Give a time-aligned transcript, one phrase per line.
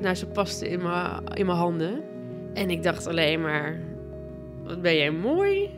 [0.00, 2.02] Nou, ze paste in mijn in mijn handen.
[2.54, 3.80] En ik dacht alleen maar,
[4.64, 5.70] wat ben jij mooi.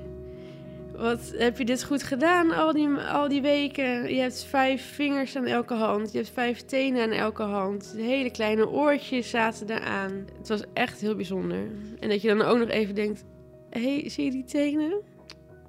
[0.96, 4.14] Wat heb je dit goed gedaan al die, al die weken?
[4.14, 6.12] Je hebt vijf vingers aan elke hand.
[6.12, 7.94] Je hebt vijf tenen aan elke hand.
[7.96, 10.26] Hele kleine oortjes zaten eraan.
[10.38, 11.68] Het was echt heel bijzonder.
[12.00, 13.24] En dat je dan ook nog even denkt:
[13.70, 15.00] hé, hey, zie je die tenen?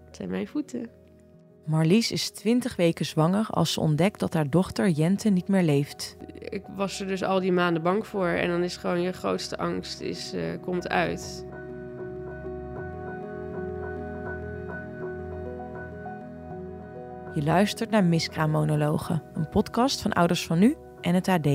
[0.06, 0.99] Het zijn mijn voeten.
[1.70, 6.18] Marlies is 20 weken zwanger als ze ontdekt dat haar dochter Jente niet meer leeft.
[6.34, 8.28] Ik was er dus al die maanden bang voor.
[8.28, 11.46] En dan is gewoon je grootste angst is, uh, komt uit.
[17.34, 21.48] Je luistert naar Miskraammonologen, een podcast van Ouders van Nu en het AD.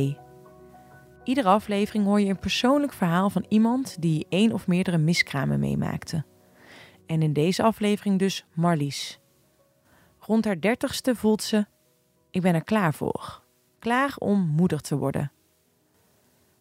[1.24, 6.24] Iedere aflevering hoor je een persoonlijk verhaal van iemand die één of meerdere miskramen meemaakte.
[7.06, 9.22] En in deze aflevering dus Marlies.
[10.26, 11.66] Rond haar dertigste voelt ze:
[12.30, 13.42] ik ben er klaar voor.
[13.78, 15.32] Klaar om moeder te worden.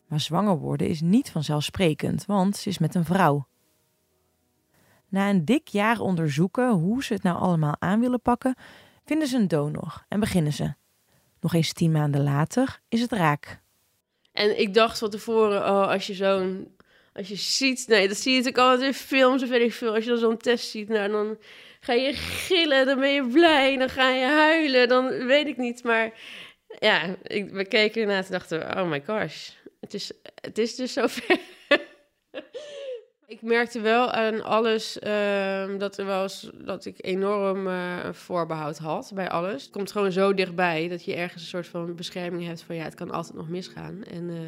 [0.08, 3.48] Maar zwanger worden is niet vanzelfsprekend, want ze is met een vrouw.
[5.10, 8.56] Na een dik jaar onderzoeken hoe ze het nou allemaal aan willen pakken,
[9.06, 10.74] vinden ze een donor en beginnen ze.
[11.40, 13.62] Nog eens tien maanden later is het raak.
[14.32, 16.76] En ik dacht van tevoren, oh, als je zo'n...
[17.14, 19.94] Als je ziet, nee, dat zie je natuurlijk altijd in films of weet ik veel.
[19.94, 21.38] Als je dan zo'n test ziet, nou, dan
[21.84, 25.84] ga je gillen, dan ben je blij, dan ga je huilen, dan weet ik niet.
[25.84, 26.14] Maar
[26.80, 30.94] ja, ik, we keken ernaar en dachten, oh my gosh, het is, het is dus
[30.94, 31.38] zover.
[33.34, 39.12] Ik merkte wel aan alles uh, dat, er was, dat ik enorm uh, voorbehoud had
[39.14, 39.62] bij alles.
[39.64, 42.84] Het komt gewoon zo dichtbij dat je ergens een soort van bescherming hebt van ja,
[42.84, 44.04] het kan altijd nog misgaan.
[44.04, 44.40] En uh,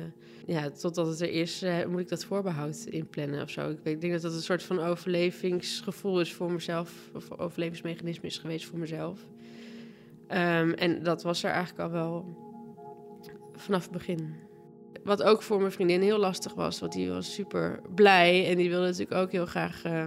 [0.45, 3.69] ja, totdat het er is, eh, moet ik dat voorbehoud inplannen of zo.
[3.83, 8.65] Ik, denk dat dat een soort van overlevingsgevoel is voor mezelf, of overlevingsmechanisme is geweest
[8.65, 9.19] voor mezelf.
[10.29, 12.37] Um, en dat was er eigenlijk al wel
[13.55, 14.35] vanaf het begin.
[15.05, 18.69] Wat ook voor mijn vriendin heel lastig was, want die was super blij en die
[18.69, 19.85] wilde natuurlijk ook heel graag.
[19.85, 20.05] Uh,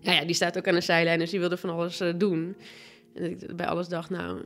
[0.00, 2.56] ja, ja, die staat ook aan de zijlijn, dus die wilde van alles uh, doen.
[3.14, 4.40] En ik bij alles dacht, nou,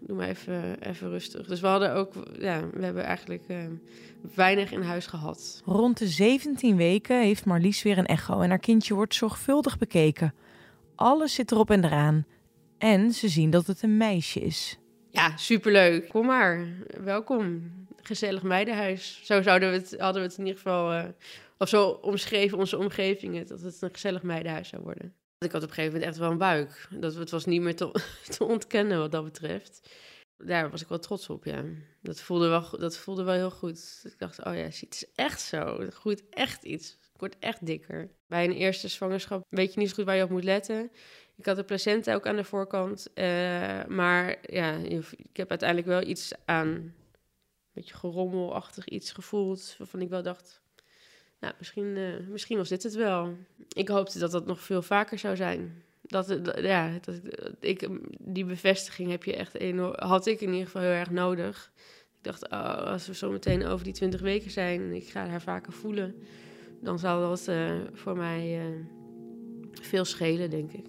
[0.00, 1.46] doe maar even, even rustig.
[1.46, 3.56] Dus we hadden ook, ja, we hebben eigenlijk uh,
[4.34, 5.62] weinig in huis gehad.
[5.64, 10.34] Rond de 17 weken heeft Marlies weer een echo en haar kindje wordt zorgvuldig bekeken.
[10.94, 12.26] Alles zit erop en eraan.
[12.78, 14.78] En ze zien dat het een meisje is.
[15.16, 16.08] Ja, superleuk.
[16.08, 16.66] Kom maar,
[17.00, 17.72] welkom
[18.02, 19.20] gezellig meidenhuis.
[19.24, 21.04] Zo zouden we het, hadden we het in ieder geval, uh,
[21.58, 25.14] of zo omschreven onze omgeving, dat het een gezellig meidenhuis zou worden.
[25.38, 26.88] Ik had op een gegeven moment echt wel een buik.
[26.90, 27.90] Dat, het was niet meer te,
[28.36, 29.90] te ontkennen wat dat betreft.
[30.36, 31.64] Daar was ik wel trots op, ja.
[32.02, 34.02] Dat voelde wel, dat voelde wel heel goed.
[34.04, 35.78] Ik dacht, oh ja, het is echt zo.
[35.78, 36.92] Er groeit echt iets.
[36.92, 38.10] Ik word echt dikker.
[38.26, 40.90] Bij een eerste zwangerschap weet je niet zo goed waar je op moet letten.
[41.36, 43.08] Ik had de placenta ook aan de voorkant.
[43.14, 43.24] Uh,
[43.84, 46.94] maar ja, ik heb uiteindelijk wel iets aan
[47.76, 49.74] beetje gerommelachtig iets gevoeld.
[49.78, 50.60] Waarvan ik wel dacht,
[51.40, 53.36] nou, misschien, uh, misschien was dit het wel.
[53.68, 55.82] Ik hoopte dat dat nog veel vaker zou zijn.
[56.02, 57.20] Dat, ja, dat,
[57.60, 57.88] ik,
[58.20, 61.72] die bevestiging heb je echt enorm, had ik in ieder geval heel erg nodig.
[62.16, 65.26] Ik dacht, oh, als we zo meteen over die 20 weken zijn en ik ga
[65.26, 66.14] haar vaker voelen,
[66.80, 68.60] dan zal dat uh, voor mij
[69.72, 70.86] veel schelen, denk ik.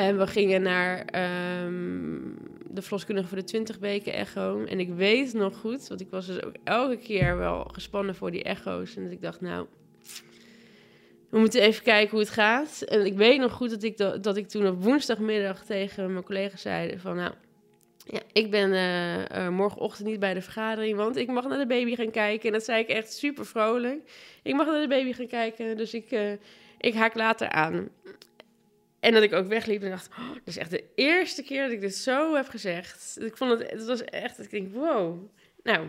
[0.00, 0.98] En we gingen naar
[1.64, 2.36] um,
[2.70, 4.64] de verloskundige voor de 20 weken echo.
[4.64, 8.30] En ik weet nog goed, want ik was dus ook elke keer wel gespannen voor
[8.30, 8.96] die echo's.
[8.96, 9.66] En dat ik dacht, nou,
[11.30, 12.82] we moeten even kijken hoe het gaat.
[12.82, 16.62] En ik weet nog goed dat ik, dat, ik toen op woensdagmiddag tegen mijn collega's
[16.62, 17.32] zei van, nou,
[18.04, 21.66] ja, ik ben uh, uh, morgenochtend niet bij de vergadering, want ik mag naar de
[21.66, 22.46] baby gaan kijken.
[22.46, 24.10] En dat zei ik echt super vrolijk.
[24.42, 26.32] Ik mag naar de baby gaan kijken, dus ik, uh,
[26.78, 27.88] ik haak later aan.
[29.00, 31.80] En dat ik ook wegliep en dacht, oh, is echt de eerste keer dat ik
[31.80, 33.16] dit zo heb gezegd.
[33.20, 35.30] Ik vond het, het was echt, ik denk, wow.
[35.62, 35.88] Nou,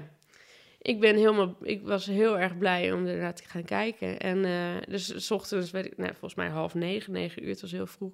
[0.82, 4.20] ik ben helemaal, ik was heel erg blij om ernaar te gaan kijken.
[4.20, 7.62] En uh, dus s ochtends, weet ik, nou, volgens mij half negen, negen uur, het
[7.62, 8.14] was heel vroeg,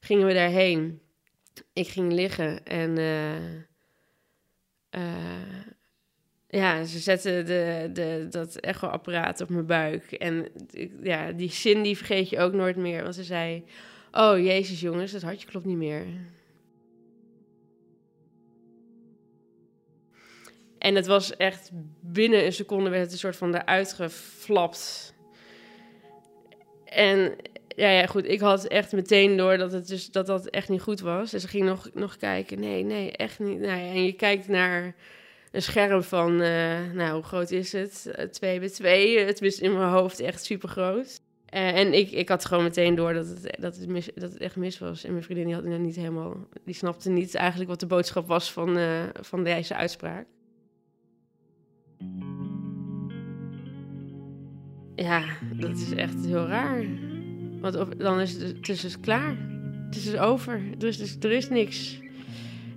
[0.00, 1.00] gingen we daarheen.
[1.72, 3.54] Ik ging liggen en uh,
[4.90, 5.64] uh,
[6.48, 10.12] ja, ze zetten de, de, dat echoapparaat op mijn buik.
[10.12, 10.48] En
[11.02, 13.64] ja, die zin die vergeet je ook nooit meer, want ze zei...
[14.12, 16.06] Oh, jezus jongens, het hartje klopt niet meer.
[20.78, 21.70] En het was echt
[22.00, 25.14] binnen een seconde werd het een soort van eruit geflapt.
[26.84, 27.36] En
[27.68, 30.82] ja, ja, goed, ik had echt meteen door dat het dus dat dat echt niet
[30.82, 31.30] goed was.
[31.30, 32.60] Dus ik ging nog, nog kijken.
[32.60, 33.58] Nee, nee, echt niet.
[33.58, 34.94] Nou ja, en je kijkt naar
[35.50, 38.12] een scherm van, uh, nou, hoe groot is het?
[38.18, 39.18] Uh, 2 bij 2.
[39.18, 41.20] Het is in mijn hoofd echt super groot.
[41.50, 44.40] Eh, en ik, ik had gewoon meteen door dat het, dat, het mis, dat het
[44.40, 45.04] echt mis was.
[45.04, 46.36] En mijn vriendin die had het niet helemaal...
[46.64, 50.26] Die snapte niet eigenlijk wat de boodschap was van, uh, van deze uitspraak.
[54.94, 56.84] Ja, dat is echt heel raar.
[57.60, 59.36] Want dan is het, is dus klaar.
[59.86, 60.60] Het is dus over.
[60.78, 62.00] Er is, dus, er is niks.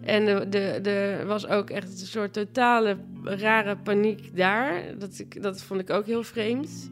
[0.02, 4.98] En er de, de, was ook echt een soort totale rare paniek daar.
[4.98, 6.90] Dat, ik, dat vond ik ook heel vreemd.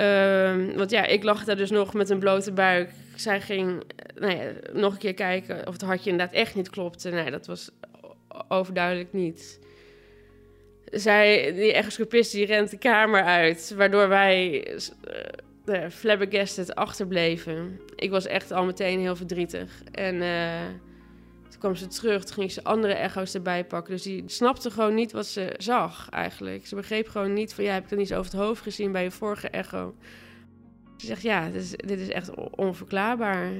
[0.00, 2.90] Um, want ja, ik lag daar dus nog met een blote buik.
[3.14, 3.82] Zij ging
[4.14, 7.10] nou ja, nog een keer kijken of het hartje inderdaad echt niet klopte.
[7.10, 7.70] Nee, dat was
[8.48, 9.60] overduidelijk niet.
[10.84, 13.72] Zij, die echoscopist, die rent de kamer uit.
[13.76, 14.66] Waardoor wij
[15.66, 17.80] uh, flabbergasted achterbleven.
[17.96, 19.82] Ik was echt al meteen heel verdrietig.
[19.92, 20.14] En...
[20.14, 20.60] Uh,
[21.56, 23.92] toen kwam ze terug, toen ging ze andere echo's erbij pakken.
[23.92, 26.66] Dus die snapte gewoon niet wat ze zag eigenlijk.
[26.66, 29.02] Ze begreep gewoon niet van, ja, heb ik er niets over het hoofd gezien bij
[29.02, 29.94] je vorige echo?
[30.96, 33.50] Ze zegt, ja, dit is, dit is echt onverklaarbaar.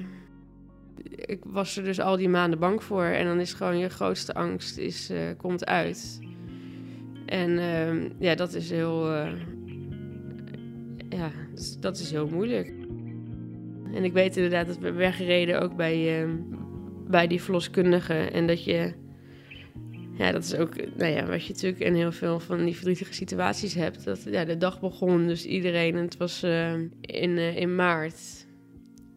[1.11, 3.05] Ik was er dus al die maanden bang voor.
[3.05, 6.19] En dan is gewoon je grootste angst, is, uh, komt uit.
[7.27, 9.15] En uh, ja, dat is heel...
[9.15, 9.33] Uh,
[11.09, 11.31] ja,
[11.81, 12.73] dat is heel moeilijk.
[13.93, 16.31] En ik weet inderdaad dat we weggereden ook bij, uh,
[17.09, 18.15] bij die verloskundige.
[18.15, 18.93] En dat je.
[20.19, 23.15] Ja, dat is ook nou ja, wat je natuurlijk in heel veel van die verdrietige
[23.15, 24.05] situaties hebt.
[24.05, 28.47] Dat ja, de dag begon, dus iedereen, het was uh, in, uh, in maart.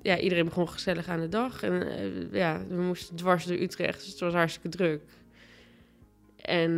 [0.01, 1.63] Ja, iedereen begon gezellig aan de dag.
[1.63, 5.01] En uh, ja, we moesten dwars door Utrecht, dus het was hartstikke druk.
[6.35, 6.75] En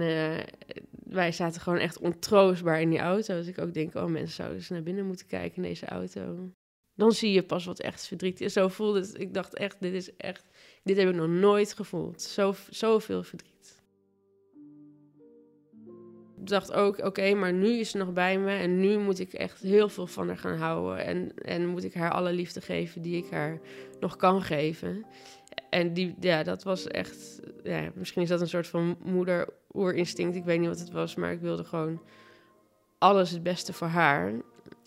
[1.04, 3.36] wij zaten gewoon echt ontroostbaar in die auto.
[3.36, 6.52] Dus ik ook denk, oh, mensen zouden eens naar binnen moeten kijken in deze auto.
[6.96, 8.54] Dan zie je pas wat echt verdriet is.
[8.54, 9.20] Zo voelde het.
[9.20, 10.46] Ik dacht echt, dit is echt
[10.84, 12.22] dit heb ik nog nooit gevoeld.
[12.22, 13.82] Zo, zoveel verdriet.
[16.40, 19.34] Ik dacht ook, oké, maar nu is ze nog bij me en nu moet ik
[19.34, 21.06] echt heel veel van haar gaan houden.
[21.06, 23.60] En, en moet ik haar alle liefde geven die ik haar
[24.00, 25.06] nog kan geven.
[25.70, 30.36] En die, ja, dat was echt, ja, misschien is dat een soort van moeder-oerinstinct.
[30.36, 32.02] Ik weet niet wat het was, maar ik wilde gewoon
[32.98, 34.28] alles het beste voor haar.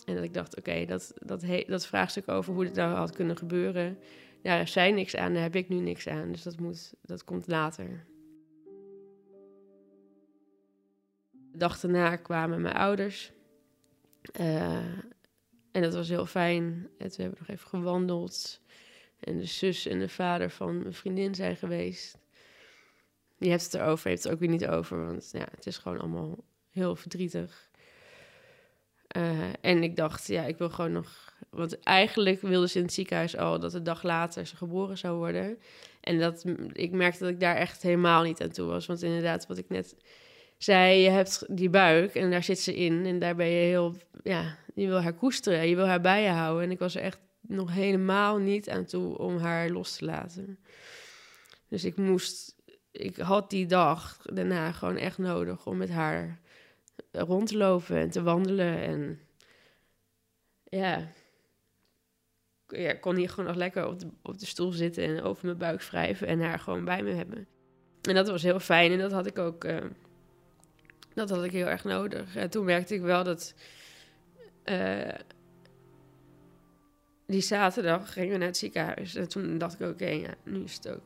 [0.05, 3.37] En dat ik dacht, oké, dat, dat, dat vraagstuk over hoe dit nou had kunnen
[3.37, 3.97] gebeuren,
[4.45, 6.31] ja, er zij niks aan, daar heb ik nu niks aan.
[6.31, 8.05] Dus dat, moet, dat komt later.
[11.31, 13.31] De dag daarna kwamen mijn ouders.
[14.39, 14.75] Uh,
[15.71, 16.89] en dat was heel fijn.
[16.97, 18.61] En we hebben nog even gewandeld.
[19.19, 22.17] En de zus en de vader van mijn vriendin zijn geweest.
[23.37, 25.05] Die heeft het erover, heeft het ook weer niet over.
[25.05, 27.69] Want ja, het is gewoon allemaal heel verdrietig.
[29.17, 31.25] Uh, en ik dacht, ja, ik wil gewoon nog
[31.55, 35.17] want eigenlijk wilde ze in het ziekenhuis al dat de dag later ze geboren zou
[35.17, 35.57] worden.
[36.01, 38.85] En dat, ik merkte dat ik daar echt helemaal niet aan toe was.
[38.85, 39.95] Want inderdaad, wat ik net
[40.57, 43.05] zei, je hebt die buik en daar zit ze in.
[43.05, 46.29] En daar ben je heel, ja, je wil haar koesteren, je wil haar bij je
[46.29, 46.63] houden.
[46.63, 50.59] En ik was er echt nog helemaal niet aan toe om haar los te laten.
[51.67, 52.55] Dus ik moest,
[52.91, 56.39] ik had die dag daarna gewoon echt nodig om met haar
[57.11, 58.77] rond te lopen en te wandelen.
[58.77, 59.19] En
[60.63, 61.07] ja,
[62.67, 65.57] ja, kon hier gewoon nog lekker op de, op de stoel zitten en over mijn
[65.57, 67.47] buik wrijven en haar gewoon bij me hebben.
[68.01, 69.77] En dat was heel fijn en dat had ik ook, uh,
[71.13, 72.35] dat had ik heel erg nodig.
[72.35, 73.53] En toen merkte ik wel dat
[74.65, 75.13] uh,
[77.27, 79.15] die zaterdag gingen we naar het ziekenhuis.
[79.15, 81.03] En toen dacht ik, oké, ja, nu is het ook,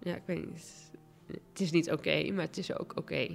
[0.00, 0.90] ja, ik weet niet.
[1.26, 3.28] Het is niet oké, maar het is ook oké.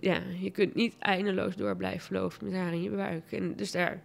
[0.00, 3.32] Ja, je kunt niet eindeloos door blijven lopen met haar in je buik.
[3.32, 4.02] En dus daar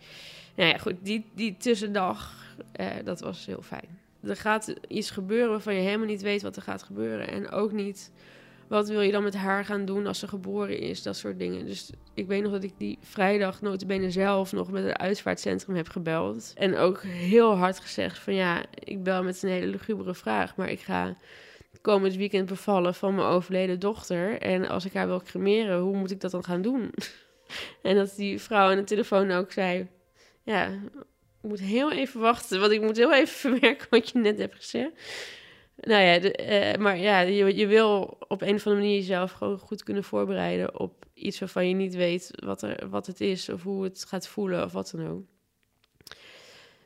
[0.59, 2.33] nou ja, goed, die, die tussendag,
[2.71, 3.99] eh, dat was heel fijn.
[4.23, 7.27] Er gaat iets gebeuren waarvan je helemaal niet weet wat er gaat gebeuren.
[7.27, 8.11] En ook niet,
[8.67, 11.65] wat wil je dan met haar gaan doen als ze geboren is, dat soort dingen.
[11.65, 15.89] Dus ik weet nog dat ik die vrijdag notabene zelf nog met het uitvaartcentrum heb
[15.89, 16.53] gebeld.
[16.55, 20.69] En ook heel hard gezegd van ja, ik bel met een hele lugubere vraag, maar
[20.69, 21.17] ik ga
[21.81, 24.41] komend weekend bevallen van mijn overleden dochter.
[24.41, 26.91] En als ik haar wil cremeren, hoe moet ik dat dan gaan doen?
[27.81, 29.87] en dat die vrouw aan de telefoon ook zei
[30.49, 30.67] ja,
[31.41, 34.55] ik moet heel even wachten, want ik moet heel even verwerken wat je net hebt
[34.55, 34.91] gezegd.
[35.75, 39.31] Nou ja, de, uh, maar ja, je, je wil op een of andere manier jezelf
[39.31, 43.49] gewoon goed kunnen voorbereiden op iets waarvan je niet weet wat, er, wat het is
[43.49, 45.23] of hoe het gaat voelen of wat dan ook.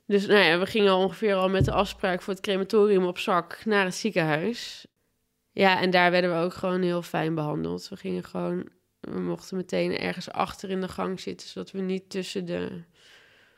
[0.06, 3.66] Dus nou ja, we gingen ongeveer al met de afspraak voor het crematorium op zak
[3.66, 4.86] naar het ziekenhuis.
[5.52, 7.90] Ja, en daar werden we ook gewoon heel fijn behandeld.
[7.90, 8.70] We gingen gewoon,
[9.00, 12.84] we mochten meteen ergens achter in de gang zitten, zodat we niet tussen de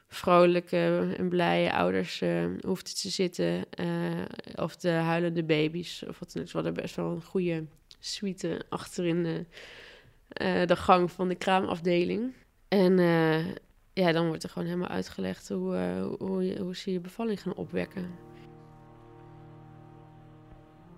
[0.07, 3.65] vrolijke en blije ouders uh, hoefden te zitten.
[3.79, 4.25] Uh,
[4.55, 6.03] of de huilende baby's.
[6.07, 6.47] Of wat dan ook.
[6.47, 7.65] Ze hadden best wel een goede
[7.99, 9.45] suite achterin de,
[10.41, 12.33] uh, de gang van de kraamafdeling.
[12.67, 12.99] En
[13.95, 17.55] ja, dan wordt er gewoon helemaal uitgelegd hoe, uh, hoe, hoe ze je bevalling gaan
[17.55, 18.09] opwekken.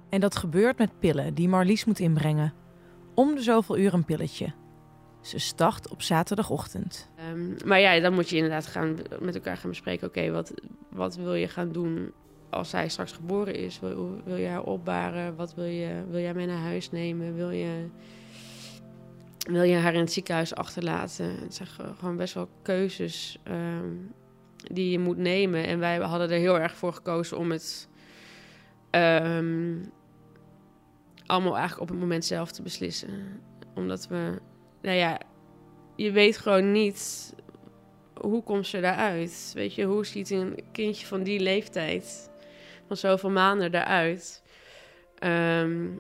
[0.10, 2.54] En dat gebeurt met pillen die Marlies moet inbrengen.
[3.14, 4.54] Om de zoveel uur een pilletje.
[5.22, 7.10] Ze start op zaterdagochtend.
[7.34, 10.08] Um, maar ja, dan moet je inderdaad gaan, met elkaar gaan bespreken.
[10.08, 10.54] Oké, wat,
[10.90, 12.12] wat wil je gaan doen
[12.50, 13.80] als zij straks geboren is?
[13.80, 15.36] Wil, wil je haar opbaren?
[15.36, 17.36] Wat wil je, wil jij mee naar huis nemen?
[17.36, 17.86] Wil je,
[19.54, 21.40] wil je haar in het ziekenhuis achterlaten?
[21.40, 21.68] Het zijn
[22.00, 24.14] gewoon best wel keuzes um,
[24.58, 25.66] die je moet nemen.
[25.66, 27.90] En wij hadden er heel erg voor gekozen om het
[28.92, 29.92] um,
[31.26, 33.42] allemaal eigenlijk op het moment zelf te beslissen.
[33.76, 34.40] Omdat we,
[34.82, 35.20] nou ja,
[35.96, 37.34] je weet gewoon niet
[38.14, 39.52] hoe komt ze daaruit.
[39.54, 42.32] Weet je, hoe ziet een kindje van die leeftijd,
[42.88, 44.44] van zoveel maanden eruit,
[45.24, 46.00] um,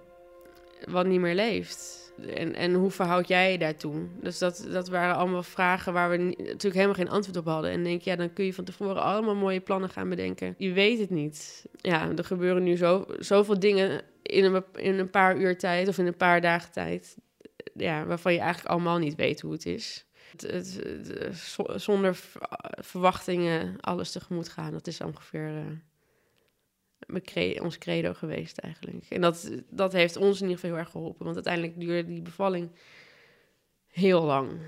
[0.90, 2.07] wat niet meer leeft.
[2.26, 4.08] En, en hoe verhoud jij je daartoe?
[4.22, 7.72] Dus dat, dat waren allemaal vragen waar we natuurlijk helemaal geen antwoord op hadden.
[7.72, 10.56] En denk, ja, dan kun je van tevoren allemaal mooie plannen gaan bedenken.
[10.58, 11.66] Je weet het niet.
[11.78, 15.98] Ja, er gebeuren nu zo, zoveel dingen in een, in een paar uur tijd of
[15.98, 17.18] in een paar dagen tijd.
[17.74, 20.06] Ja, waarvan je eigenlijk allemaal niet weet hoe het is.
[20.32, 20.82] Het, het,
[21.76, 22.20] zonder
[22.82, 25.52] verwachtingen alles tegemoet gaan, dat is ongeveer
[27.08, 29.06] uh, ons credo geweest eigenlijk.
[29.10, 31.24] En dat, dat heeft ons in ieder geval heel erg geholpen.
[31.24, 32.72] Want uiteindelijk duurde die bevalling
[33.88, 34.60] heel lang.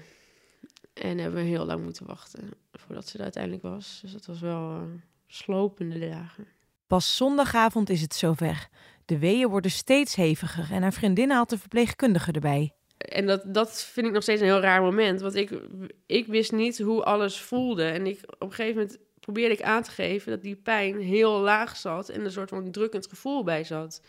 [0.93, 4.00] En hebben we heel lang moeten wachten voordat ze er uiteindelijk was.
[4.01, 4.81] Dus dat was wel uh,
[5.27, 6.48] slopende dagen.
[6.88, 8.69] Pas zondagavond is het zover.
[9.05, 12.74] De weeën worden steeds heviger en haar vriendin haalt de verpleegkundige erbij.
[12.98, 15.21] En dat, dat vind ik nog steeds een heel raar moment.
[15.21, 15.62] Want ik,
[16.05, 17.83] ik wist niet hoe alles voelde.
[17.83, 21.39] En ik, op een gegeven moment probeerde ik aan te geven dat die pijn heel
[21.39, 22.09] laag zat.
[22.09, 24.01] En een soort van drukkend gevoel bij zat.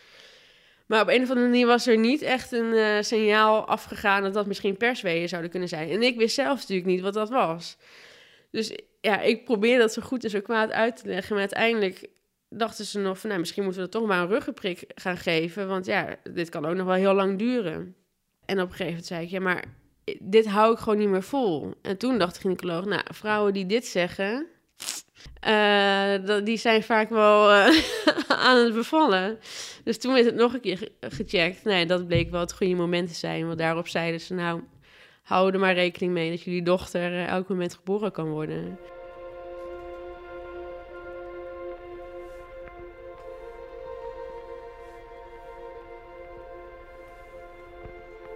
[0.87, 4.35] Maar op een of andere manier was er niet echt een uh, signaal afgegaan dat
[4.35, 5.91] dat misschien persweeën zouden kunnen zijn.
[5.91, 7.77] En ik wist zelf natuurlijk niet wat dat was.
[8.51, 11.31] Dus ja, ik probeerde dat zo goed en zo kwaad uit te leggen.
[11.31, 12.09] Maar uiteindelijk
[12.49, 15.69] dachten ze nog van, nou, misschien moeten we er toch maar een ruggenprik gaan geven.
[15.69, 17.95] Want ja, dit kan ook nog wel heel lang duren.
[18.45, 19.65] En op een gegeven moment zei ik, ja, maar
[20.19, 21.75] dit hou ik gewoon niet meer vol.
[21.83, 24.47] En toen dacht de gynaecoloog, nou, vrouwen die dit zeggen,
[25.49, 27.67] uh, die zijn vaak wel uh,
[28.47, 29.39] aan het bevallen.
[29.85, 31.65] Dus toen werd het nog een keer gecheckt.
[31.65, 33.47] Nee, dat bleek wel het goede moment te zijn.
[33.47, 34.61] Want daarop zeiden ze, nou,
[35.23, 38.79] hou er maar rekening mee dat jullie dochter uh, elk moment geboren kan worden.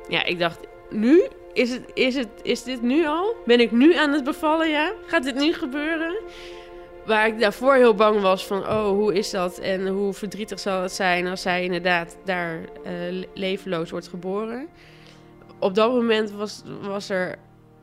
[0.09, 1.29] Ja, ik dacht, nu?
[1.53, 3.37] Is, het, is, het, is dit nu al?
[3.45, 4.93] Ben ik nu aan het bevallen, ja?
[5.07, 6.15] Gaat dit nu gebeuren?
[7.07, 9.59] Waar ik daarvoor heel bang was van, oh, hoe is dat?
[9.59, 14.69] En hoe verdrietig zal het zijn als zij inderdaad daar uh, levenloos wordt geboren?
[15.59, 17.39] Op dat moment was, was er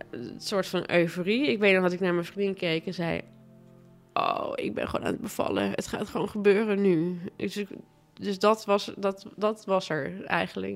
[0.09, 1.47] een soort van euforie.
[1.47, 3.21] Ik weet nog dat ik naar mijn vriendin keek en zei...
[4.13, 5.71] Oh, ik ben gewoon aan het bevallen.
[5.71, 7.19] Het gaat gewoon gebeuren nu.
[7.35, 7.63] Dus,
[8.13, 10.75] dus dat, was, dat, dat was er eigenlijk.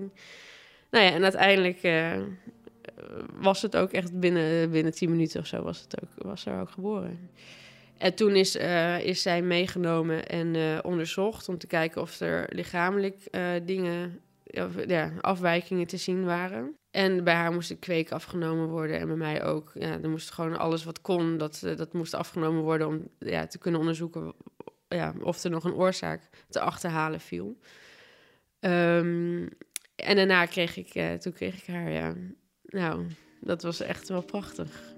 [0.92, 2.22] Nou ja, en uiteindelijk uh,
[3.34, 6.60] was het ook echt binnen, binnen tien minuten of zo was, het ook, was er
[6.60, 7.30] ook geboren.
[7.98, 12.50] En toen is, uh, is zij meegenomen en uh, onderzocht om te kijken of er
[12.50, 13.18] lichamelijk
[13.64, 16.76] dingen, of, ja, afwijkingen te zien waren.
[16.92, 19.72] En bij haar moest de kweek afgenomen worden en bij mij ook.
[19.74, 23.58] Ja, er moest gewoon alles wat kon, dat, dat moest afgenomen worden om ja, te
[23.58, 24.34] kunnen onderzoeken
[24.88, 27.58] ja, of er nog een oorzaak te achterhalen viel.
[28.60, 29.50] Um,
[29.96, 32.14] en daarna kreeg ik, toen kreeg ik haar, ja.
[32.66, 33.06] Nou,
[33.42, 34.95] dat was echt wel prachtig.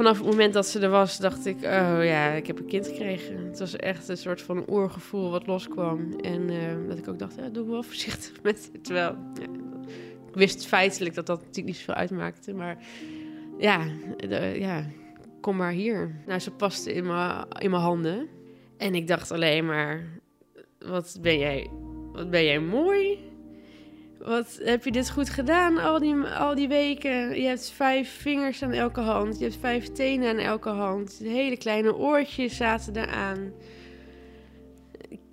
[0.00, 2.86] Vanaf het moment dat ze er was, dacht ik, oh ja, ik heb een kind
[2.86, 3.46] gekregen.
[3.46, 6.12] Het was echt een soort van oergevoel wat loskwam.
[6.20, 8.84] En uh, dat ik ook dacht, ja, doe wel voorzichtig met het.
[8.84, 9.16] Terwijl,
[10.28, 12.54] ik wist feitelijk dat dat natuurlijk niet zoveel uitmaakte.
[12.54, 12.78] Maar
[13.58, 13.86] ja,
[14.54, 14.84] ja
[15.40, 16.22] kom maar hier.
[16.26, 18.28] Nou, ze paste in mijn, in mijn handen.
[18.76, 20.20] En ik dacht alleen maar,
[20.78, 21.70] wat ben jij,
[22.12, 23.09] wat ben jij mooi.
[24.24, 27.40] Wat heb je dit goed gedaan al die, al die weken?
[27.40, 29.38] Je hebt vijf vingers aan elke hand.
[29.38, 31.20] Je hebt vijf tenen aan elke hand.
[31.22, 33.52] Hele kleine oortjes zaten eraan.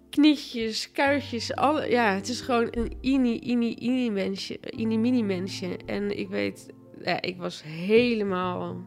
[0.09, 1.55] Knietjes, kuitjes.
[1.55, 4.57] Alle, ja, het is gewoon een ini, ini, ini mensje.
[4.59, 5.77] Ini, mini mensje.
[5.85, 6.67] En ik weet,
[7.03, 8.85] ja, ik was helemaal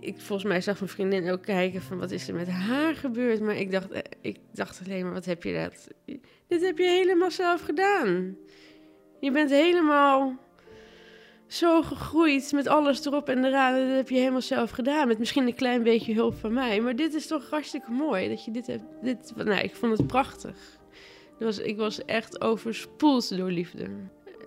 [0.00, 3.40] ik volgens mij zag mijn vriendin ook kijken van wat is er met haar gebeurd.
[3.40, 5.88] Maar ik dacht, eh, ik dacht alleen maar, wat heb je dat?
[6.46, 8.36] Dit heb je helemaal zelf gedaan.
[9.20, 10.38] Je bent helemaal
[11.46, 13.88] zo gegroeid met alles erop en eraan.
[13.88, 15.08] Dat heb je helemaal zelf gedaan.
[15.08, 16.80] Met misschien een klein beetje hulp van mij.
[16.80, 18.84] Maar dit is toch hartstikke mooi dat je dit hebt.
[19.02, 20.78] Dit, nou, ik vond het prachtig.
[21.38, 23.86] was, ik was echt overspoeld door liefde.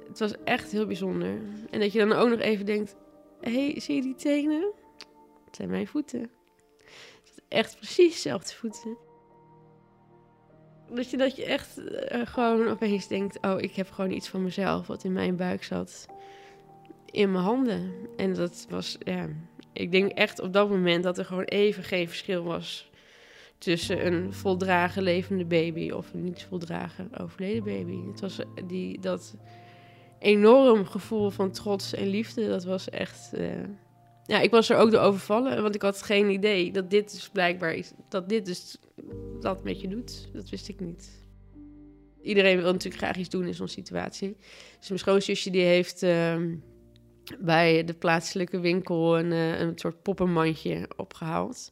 [0.08, 1.42] Het was echt heel bijzonder.
[1.70, 2.96] En dat je dan ook nog even denkt:
[3.42, 4.72] hé, hey, zie je die tenen?
[5.54, 6.30] Het zijn mijn voeten.
[7.24, 8.98] Het echt precies dezelfde voeten.
[10.94, 14.44] Dat je, dat je echt uh, gewoon opeens denkt: oh, ik heb gewoon iets van
[14.44, 16.06] mezelf wat in mijn buik zat.
[17.06, 17.94] In mijn handen.
[18.18, 19.30] En dat was, ja.
[19.74, 22.90] Ik denk echt op dat moment dat er gewoon even geen verschil was
[23.58, 28.08] tussen een voldragen levende baby of een niet voldragen overleden baby.
[28.12, 29.36] Het was die, dat
[30.20, 32.48] enorm gevoel van trots en liefde.
[32.48, 33.32] Dat was echt.
[33.34, 33.52] Uh...
[34.26, 37.30] ja, ik was er ook door overvallen, want ik had geen idee dat dit dus
[37.30, 37.92] blijkbaar is.
[38.10, 38.78] Dat dit dus
[39.40, 40.30] dat met je doet.
[40.34, 41.22] Dat wist ik niet.
[42.22, 44.38] Iedereen wil natuurlijk graag iets doen in zo'n situatie.
[44.80, 46.36] Dus mijn schoonzusje die heeft uh,
[47.40, 51.72] bij de plaatselijke winkel een, uh, een soort poppenmandje opgehaald.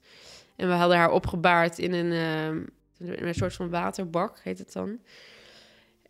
[0.55, 2.11] En we hadden haar opgebaard in een,
[2.99, 4.99] uh, een soort van waterbak, heet het dan.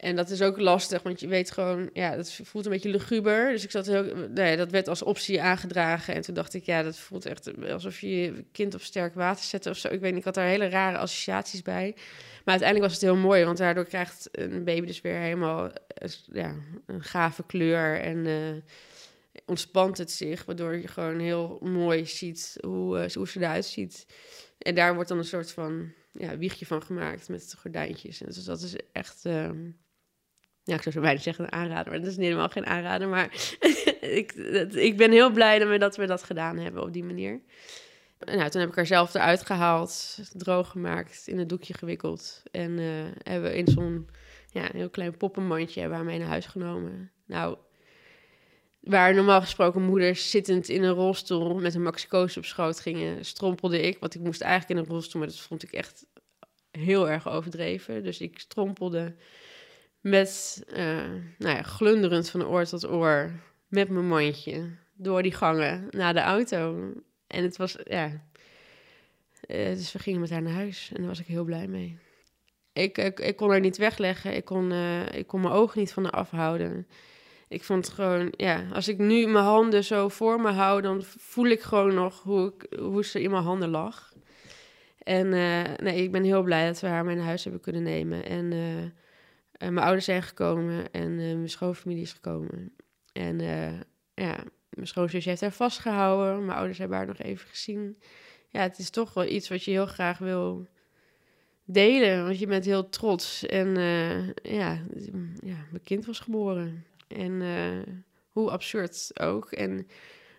[0.01, 3.51] En dat is ook lastig, want je weet gewoon, ja, dat voelt een beetje luguber.
[3.51, 6.13] Dus ik zat heel, nee, dat werd als optie aangedragen.
[6.13, 9.43] En toen dacht ik, ja, dat voelt echt alsof je je kind op sterk water
[9.43, 9.87] zet of zo.
[9.87, 11.93] Ik weet niet, ik had daar hele rare associaties bij.
[11.95, 16.09] Maar uiteindelijk was het heel mooi, want daardoor krijgt een baby dus weer helemaal eh,
[16.31, 16.55] ja,
[16.85, 18.61] een gave kleur en uh,
[19.45, 24.05] ontspant het zich, waardoor je gewoon heel mooi ziet hoe, uh, hoe ze eruit ziet.
[24.57, 28.21] En daar wordt dan een soort van ja, wiegje van gemaakt met gordijntjes.
[28.21, 29.79] En dus dat is echt, um,
[30.63, 33.07] ja, ik zou zo bijna zeggen een aanrader, maar dat is helemaal geen aanrader.
[33.07, 33.55] Maar
[34.21, 34.31] ik,
[34.71, 37.41] ik ben heel blij dat we, dat gedaan hebben op die manier.
[38.19, 42.43] Nou, toen heb ik haar zelf eruit gehaald, droog gemaakt, in een doekje gewikkeld.
[42.51, 42.85] En uh,
[43.23, 44.09] hebben we in zo'n
[44.51, 47.11] ja, heel klein poppenmandje haar mee naar huis genomen.
[47.25, 47.57] Nou,
[48.81, 53.81] Waar normaal gesproken moeders zittend in een rolstoel met een maxicoos op schoot gingen, strompelde
[53.81, 53.97] ik.
[53.99, 56.05] Want ik moest eigenlijk in een rolstoel, maar dat vond ik echt
[56.71, 58.03] heel erg overdreven.
[58.03, 59.15] Dus ik strompelde
[60.01, 60.77] met, uh,
[61.37, 63.31] nou ja, glunderend van oor tot oor,
[63.67, 66.91] met mijn mandje, door die gangen naar de auto.
[67.27, 68.29] En het was, ja...
[69.47, 71.97] Uh, dus we gingen met haar naar huis en daar was ik heel blij mee.
[72.73, 76.03] Ik, ik, kon haar niet wegleggen, ik kon, uh, ik kon mijn ogen niet van
[76.03, 76.87] haar afhouden
[77.51, 81.01] ik vond het gewoon, ja, als ik nu mijn handen zo voor me hou, dan
[81.03, 84.13] voel ik gewoon nog hoe, ik, hoe ze in mijn handen lag.
[85.03, 85.29] En
[85.83, 88.25] nee, ik ben heel blij dat we haar mee naar huis hebben kunnen nemen.
[88.25, 88.53] En
[89.61, 92.75] mijn ouders zijn gekomen en mijn schoonfamilie is gekomen.
[93.13, 93.39] En
[94.13, 96.45] ja, mijn schoonzus heeft haar vastgehouden.
[96.45, 97.97] Mijn ouders hebben haar nog even gezien.
[98.49, 100.67] Ja, het is toch wel iets wat je heel graag wil
[101.65, 102.25] delen.
[102.25, 103.45] Want je bent heel trots.
[103.45, 103.75] En
[104.43, 104.81] ja,
[105.41, 106.85] ja, mijn kind was geboren.
[107.07, 107.41] En
[108.29, 109.51] hoe absurd ook.
[109.51, 109.87] En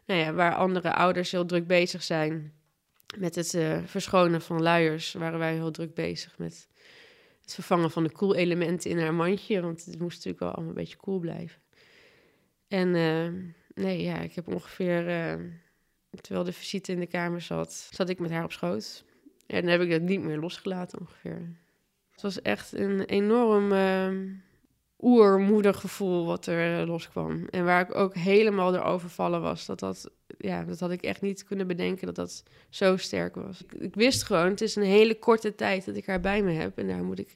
[0.06, 2.52] nou ja, waar andere ouders heel druk bezig zijn
[3.18, 6.68] met het verschonen van luiers, waren wij heel druk bezig met
[7.42, 9.61] het vervangen van de koelelementen in haar mandje.
[9.61, 11.61] Want het moest natuurlijk wel allemaal een beetje koel blijven.
[12.68, 13.28] En uh,
[13.85, 15.05] nee, ja, ik heb ongeveer,
[16.20, 19.05] terwijl de visite in de kamer zat, zat ik met haar op schoot.
[19.46, 21.61] En dan heb ik het niet meer losgelaten ongeveer.
[22.11, 23.72] Het was echt een enorm
[25.02, 27.46] oermoedergevoel wat er eh, loskwam.
[27.50, 29.66] En waar ik ook helemaal door overvallen was.
[29.66, 33.64] Dat, dat, ja, dat had ik echt niet kunnen bedenken dat dat zo sterk was.
[33.78, 36.78] Ik, wist gewoon, het is een hele korte tijd dat ik haar bij me heb.
[36.78, 37.34] En daar moet ik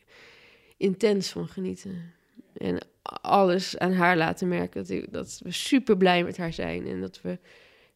[0.76, 2.12] intens van genieten.
[2.56, 2.78] En
[3.22, 6.86] alles aan haar laten merken dat, ik, dat we super blij met haar zijn.
[6.86, 7.38] En dat, we,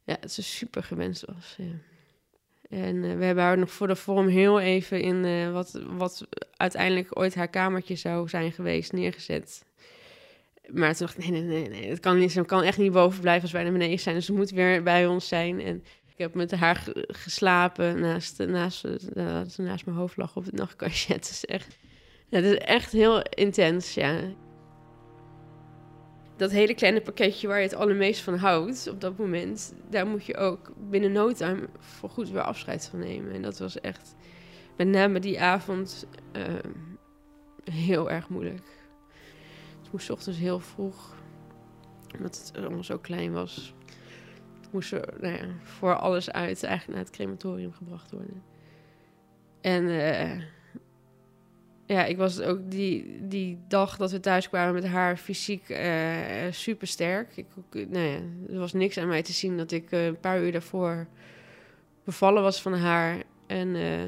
[0.04, 1.54] ja, dat ze super gewenst was.
[1.58, 1.89] Ja.
[2.70, 6.26] En uh, we hebben haar nog voor de vorm heel even in uh, wat, wat
[6.56, 9.64] uiteindelijk ooit haar kamertje zou zijn geweest neergezet.
[10.66, 13.20] Maar toen dacht ik, nee, nee, nee, nee, kan niet, ze kan echt niet boven
[13.20, 14.14] blijven als wij naar beneden zijn.
[14.14, 15.60] Dus ze moet weer bij ons zijn.
[15.60, 20.54] En ik heb met haar geslapen naast, naast, uh, naast mijn hoofd lag op het
[20.54, 21.14] nachtkastje.
[21.14, 21.76] Het is echt,
[22.30, 24.20] het is echt heel intens, ja
[26.40, 30.24] dat hele kleine pakketje waar je het allermeest van houdt op dat moment, daar moet
[30.24, 33.32] je ook binnen no time voor goed weer afscheid van nemen.
[33.32, 34.14] En dat was echt
[34.76, 36.42] met name die avond uh,
[37.70, 38.66] heel erg moeilijk.
[39.84, 41.14] Ik moest ochtends heel vroeg,
[42.18, 43.74] omdat het allemaal zo klein was,
[44.70, 48.42] moest er nou ja, voor alles uit eigenlijk naar het crematorium gebracht worden.
[49.60, 50.42] En uh,
[51.90, 56.46] ja, ik was ook die, die dag dat we thuis kwamen met haar fysiek uh,
[56.46, 57.36] eh, super sterk.
[57.36, 58.18] Ik, nou ja,
[58.52, 61.06] er was niks aan mij te zien dat ik uh, een paar uur daarvoor
[62.04, 63.22] bevallen was van haar.
[63.46, 64.06] En uh,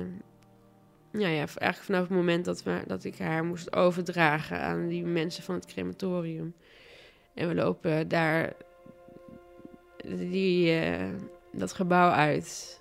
[1.11, 5.43] ja, eigenlijk vanaf het moment dat, we, dat ik haar moest overdragen aan die mensen
[5.43, 6.55] van het crematorium.
[7.35, 8.53] En we lopen daar
[10.05, 10.81] die,
[11.53, 12.81] dat gebouw uit.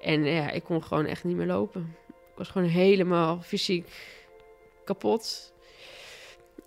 [0.00, 1.94] En ja, ik kon gewoon echt niet meer lopen.
[2.32, 3.88] Ik was gewoon helemaal fysiek
[4.84, 5.52] kapot.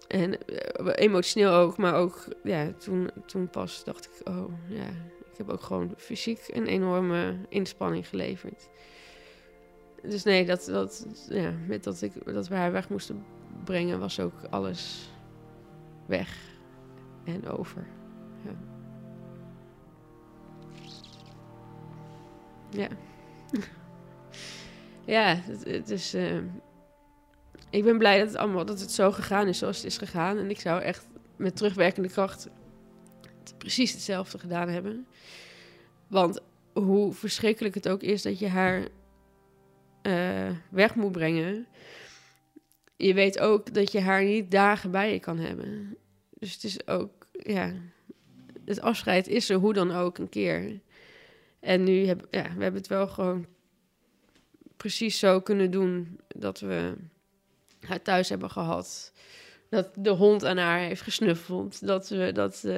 [0.07, 4.87] En eh, emotioneel ook, maar ook ja, toen, toen pas dacht ik, oh ja,
[5.31, 8.69] ik heb ook gewoon fysiek een enorme inspanning geleverd.
[10.01, 13.25] Dus nee, dat, dat, ja, met dat, ik, dat we haar weg moesten
[13.63, 15.11] brengen, was ook alles
[16.05, 16.37] weg
[17.23, 17.87] en over.
[18.43, 18.55] Ja.
[22.69, 22.87] Ja.
[25.05, 26.15] Ja, het, is.
[26.15, 26.37] Uh,
[27.69, 30.37] ik ben blij dat het allemaal dat het zo gegaan is zoals het is gegaan.
[30.37, 32.49] En ik zou echt met terugwerkende kracht
[33.57, 35.07] precies hetzelfde gedaan hebben.
[36.07, 36.41] Want
[36.73, 38.87] hoe verschrikkelijk het ook is dat je haar
[40.03, 41.67] uh, weg moet brengen.
[42.95, 45.97] Je weet ook dat je haar niet dagen bij je kan hebben.
[46.39, 47.73] Dus het is ook, ja,
[48.65, 50.79] het afscheid is er hoe dan ook een keer.
[51.59, 53.45] En nu hebben ja, we hebben het wel gewoon
[54.77, 56.93] precies zo kunnen doen dat we
[57.79, 59.13] haar thuis hebben gehad.
[59.69, 61.85] Dat de hond aan haar heeft gesnuffeld.
[61.85, 62.73] Dat, we, dat uh,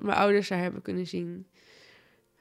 [0.00, 1.46] mijn ouders haar hebben kunnen zien.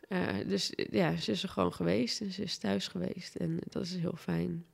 [0.10, 3.36] Uh, dus ja, ze is er gewoon geweest en ze is thuis geweest.
[3.36, 4.66] En dat is heel fijn.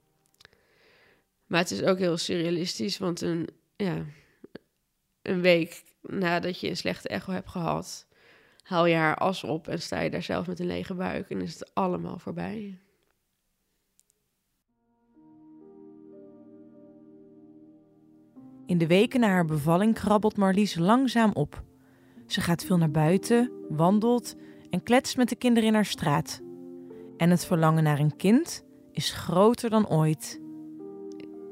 [1.46, 4.06] Maar het is ook heel surrealistisch, want een, ja,
[5.22, 8.08] een week nadat je een slechte echo hebt gehad,
[8.64, 11.42] haal je haar as op en sta je daar zelf met een lege buik en
[11.42, 12.80] is het allemaal voorbij.
[18.68, 21.64] In de weken na haar bevalling krabbelt Marlies langzaam op.
[22.26, 24.36] Ze gaat veel naar buiten, wandelt
[24.70, 26.42] en kletst met de kinderen in haar straat.
[27.18, 30.42] En het verlangen naar een kind is groter dan ooit.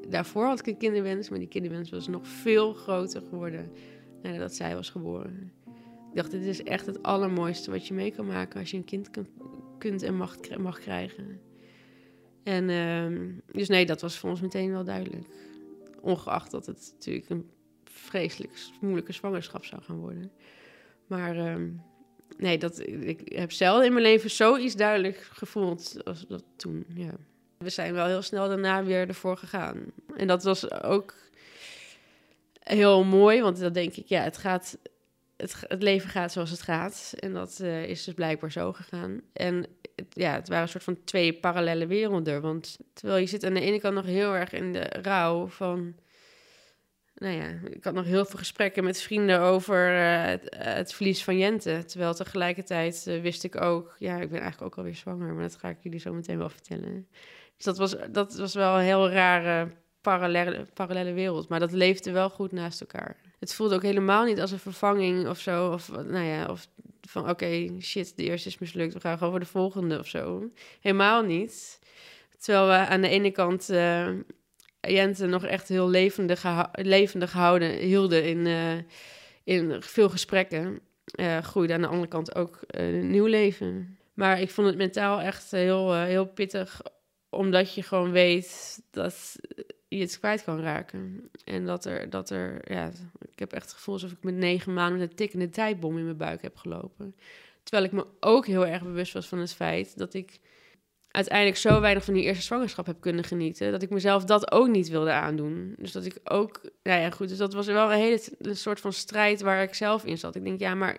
[0.10, 3.72] Daarvoor had ik een kinderwens, maar die kinderwens was nog veel groter geworden
[4.22, 5.52] nadat zij was geboren.
[6.10, 8.84] Ik dacht, dit is echt het allermooiste wat je mee kan maken als je een
[8.84, 9.10] kind
[9.78, 11.40] kunt en mag, mag krijgen.
[12.44, 15.28] En uh, dus nee, dat was voor ons meteen wel duidelijk.
[16.06, 17.50] Ongeacht dat het natuurlijk een
[17.84, 20.32] vreselijk moeilijke zwangerschap zou gaan worden.
[21.08, 21.56] Maar uh,
[22.38, 26.86] nee, dat, ik heb zelden in mijn leven zoiets duidelijk gevoeld als dat toen.
[26.96, 27.12] Ja.
[27.58, 29.86] We zijn wel heel snel daarna weer ervoor gegaan.
[30.16, 31.16] En dat was ook
[32.60, 34.78] heel mooi, want dan denk ik, ja, het gaat.
[35.38, 37.14] Het, leven gaat zoals het gaat.
[37.20, 39.22] En dat uh, is dus blijkbaar zo gegaan.
[39.34, 42.42] En het, ja, het waren een soort van twee parallele werelden.
[42.42, 45.96] Want terwijl je zit aan de ene kant nog heel erg in de rouw van
[47.16, 51.24] nou ja, ik had nog heel veel gesprekken met vrienden over uh, het, het, verlies
[51.24, 51.84] van Jente.
[51.86, 55.70] Terwijl tegelijkertijd wist ik ook, ja, ik ben eigenlijk ook alweer zwanger, maar dat ga
[55.70, 57.08] ik jullie zo meteen wel vertellen.
[57.56, 59.68] Dus dat was, dat was wel een heel rare
[60.02, 63.18] parallele, parallele wereld, maar dat leefde wel goed naast elkaar.
[63.40, 66.68] Het voelde ook helemaal niet als een vervanging of zo, of nou ja, of
[67.02, 70.50] van oké, shit, de eerste is mislukt, we gaan gewoon voor de volgende of zo.
[70.82, 71.80] Helemaal niet.
[72.40, 74.10] Terwijl we aan de ene kant uh,
[75.18, 78.78] nog echt heel levendig, levendig houden, hielden in, uh,
[79.44, 80.80] in veel gesprekken.
[81.20, 83.98] Uh, groeide aan de andere kant ook uh, nieuw leven.
[84.14, 86.82] Maar ik vond het mentaal echt heel, heel pittig,
[87.30, 89.36] omdat je gewoon weet dat
[89.98, 91.30] je het kwijt kan raken.
[91.44, 94.74] En dat er, dat er ja, ik heb echt het gevoel alsof ik met negen
[94.74, 97.16] maanden met een tikkende tijdbom in mijn buik heb gelopen.
[97.64, 100.40] Terwijl ik me ook heel erg bewust was van het feit dat ik
[101.16, 104.68] uiteindelijk zo weinig van die eerste zwangerschap heb kunnen genieten, dat ik mezelf dat ook
[104.68, 105.76] niet wilde aandoen.
[105.78, 108.80] Dus dat ik ook, nou ja, goed, dus dat was wel een hele een soort
[108.80, 110.36] van strijd waar ik zelf in zat.
[110.36, 110.98] Ik denk, ja, maar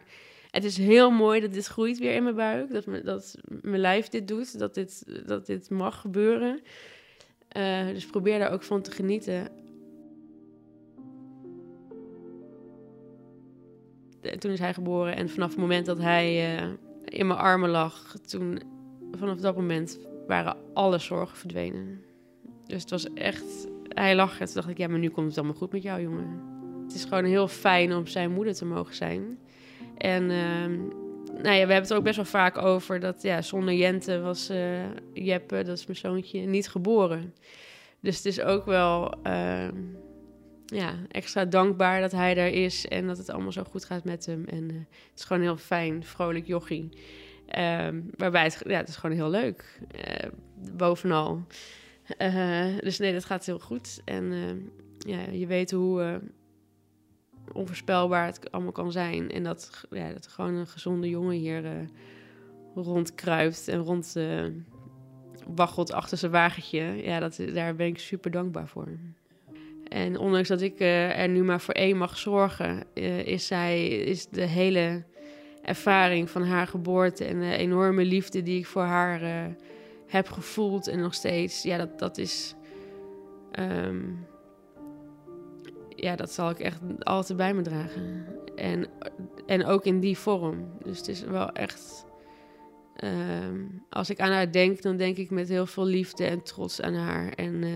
[0.51, 3.81] het is heel mooi dat dit groeit weer in mijn buik, dat, me, dat mijn
[3.81, 6.61] lijf dit doet, dat dit, dat dit mag gebeuren.
[7.57, 9.49] Uh, dus probeer daar ook van te genieten.
[14.39, 16.69] toen is hij geboren en vanaf het moment dat hij uh,
[17.05, 18.61] in mijn armen lag, toen
[19.13, 22.03] vanaf dat moment waren alle zorgen verdwenen.
[22.67, 23.69] Dus het was echt...
[23.89, 26.03] Hij lag en toen dacht ik, ja, maar nu komt het allemaal goed met jou,
[26.03, 26.41] jongen.
[26.85, 29.39] Het is gewoon heel fijn om zijn moeder te mogen zijn.
[29.97, 31.06] En uh,
[31.43, 34.51] nou ja, we hebben het ook best wel vaak over dat ja, zonder Jente was
[34.51, 37.35] uh, Jeppe, dat is mijn zoontje, niet geboren.
[38.01, 39.69] Dus het is ook wel uh,
[40.67, 44.27] ja, extra dankbaar dat hij daar is en dat het allemaal zo goed gaat met
[44.27, 44.45] hem.
[44.45, 44.79] En uh,
[45.11, 46.89] het is gewoon heel fijn, vrolijk jochie.
[47.59, 49.81] Um, waarbij het, ja, het is gewoon heel leuk.
[49.97, 50.31] Uh,
[50.77, 51.43] bovenal.
[52.81, 54.01] Dus nee, dat gaat heel goed.
[54.05, 54.33] En
[54.99, 56.21] ja, je weet hoe
[57.53, 59.31] onvoorspelbaar het allemaal kan zijn.
[59.31, 61.89] En dat, ja, dat gewoon een gezonde jongen hier
[62.75, 64.17] rondkruipt en rond
[65.55, 67.03] waggelt achter zijn wagentje.
[67.03, 68.89] Ja, dat, daar ben ik super dankbaar voor.
[69.89, 72.85] En ondanks dat ik er nu maar voor één mag zorgen,
[73.25, 75.05] is, zij, is de hele
[75.63, 79.55] ervaring van haar geboorte en de enorme liefde die ik voor haar uh,
[80.07, 81.63] heb gevoeld en nog steeds.
[81.63, 82.55] Ja, dat, dat is.
[83.59, 84.27] Um,
[85.97, 88.27] ja, dat zal ik echt altijd bij me dragen.
[88.57, 88.87] En,
[89.47, 90.69] en ook in die vorm.
[90.83, 92.05] Dus het is wel echt.
[92.97, 96.81] ehm, als ik aan haar denk, dan denk ik met heel veel liefde en trots
[96.81, 97.33] aan haar.
[97.33, 97.71] En eh,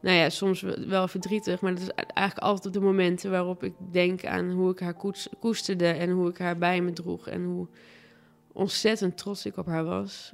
[0.00, 4.24] nou ja, soms wel verdrietig, maar dat is eigenlijk altijd de momenten waarop ik denk
[4.24, 4.96] aan hoe ik haar
[5.38, 7.68] koesterde en hoe ik haar bij me droeg en hoe
[8.52, 10.32] ontzettend trots ik op haar was.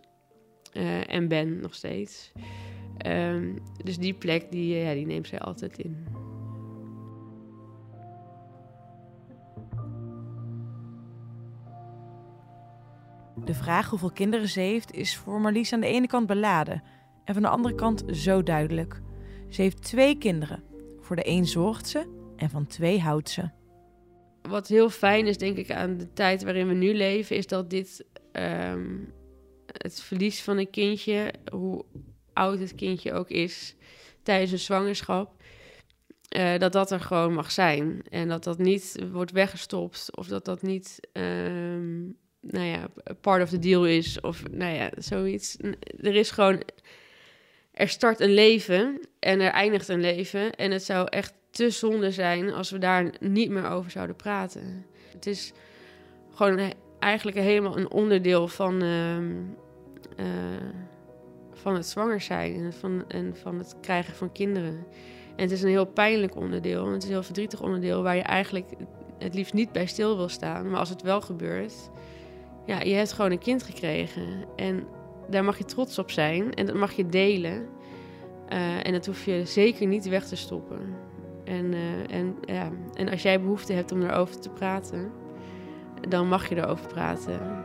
[0.73, 2.33] Eh, en ben nog steeds.
[2.99, 6.07] Ehm, dus die plek, die, eh, ja, die neemt zij altijd in.
[13.45, 16.83] De vraag hoeveel kinderen ze heeft is voor Marlies aan de ene kant beladen
[17.25, 19.01] en van de andere kant zo duidelijk.
[19.49, 20.63] Ze heeft twee kinderen.
[21.01, 23.51] Voor de een zorgt ze en van twee houdt ze.
[24.43, 27.71] Wat heel fijn is, denk ik, aan de tijd waarin we nu leven, is dat
[27.71, 28.99] dit ehm,
[29.67, 31.85] het verlies van een kindje, hoe
[32.33, 33.77] oud het kindje ook is,
[34.23, 35.43] tijdens een zwangerschap,
[36.29, 38.03] eh, dat dat er gewoon mag zijn.
[38.09, 42.05] En dat dat niet wordt weggestopt of dat dat niet, ehm,
[42.51, 42.89] nou ja,
[43.21, 45.57] part of the deal is of, nou ja, zoiets.
[46.01, 46.63] Er is gewoon,
[47.73, 52.11] er start een leven en er eindigt een leven en het zou echt te zonde
[52.11, 54.87] zijn als we daar niet meer over zouden praten.
[55.13, 55.53] Het is
[56.35, 59.33] gewoon eigenlijk helemaal een onderdeel van, ehm,
[60.17, 60.27] eh,
[61.53, 64.87] van het zwanger zijn en van, en van het krijgen van kinderen.
[65.37, 66.87] En het is een heel pijnlijk onderdeel.
[66.87, 68.71] Het is een heel verdrietig onderdeel waar je eigenlijk
[69.19, 70.71] het liefst niet bij stil wil staan.
[70.71, 71.91] Maar als het wel gebeurt,
[72.67, 74.45] ja, je hebt gewoon een kind gekregen.
[74.57, 74.87] En
[75.29, 77.69] daar mag je trots op zijn en dat mag je delen.
[78.49, 80.81] Eh, en dat hoef je zeker niet weg te stoppen.
[81.45, 85.13] En, eh, en, ja, en als jij behoefte hebt om erover te praten,
[86.09, 87.65] dan mag je erover praten.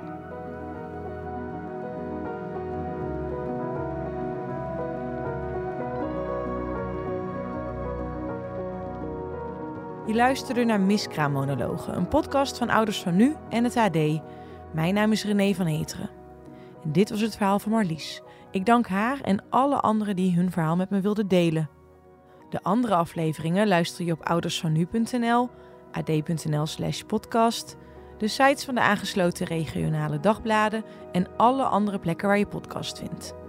[10.05, 14.21] Je luisterde naar Miskraammonologen, een podcast van Ouders van Nu en het AD.
[14.73, 16.09] Mijn naam is René van Heteren.
[16.83, 18.21] En dit was het verhaal van Marlies.
[18.51, 21.69] Ik dank haar en alle anderen die hun verhaal met me wilden delen.
[22.49, 25.49] De andere afleveringen luister je op oudersvannu.nl,
[25.91, 27.77] ad.nl slash podcast,
[28.17, 33.40] de sites van de aangesloten regionale dagbladen en alle andere plekken waar je podcast vindt.